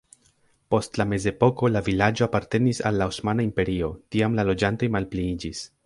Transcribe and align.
Post 0.75 0.97
la 1.01 1.05
mezepoko 1.09 1.69
la 1.75 1.83
vilaĝo 1.89 2.25
apartenis 2.29 2.83
al 2.91 2.99
la 3.03 3.09
Osmana 3.13 3.47
Imperio, 3.51 3.95
tiam 4.17 4.39
la 4.41 4.49
loĝantoj 4.53 4.95
malpliiĝis. 4.99 5.65